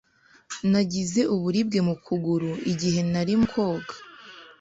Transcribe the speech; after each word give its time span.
Nagize 0.71 1.21
uburibwe 1.35 1.79
mu 1.87 1.95
kuguru 2.05 2.51
igihe 2.71 2.99
narimo 3.11 3.45
koga. 3.53 3.95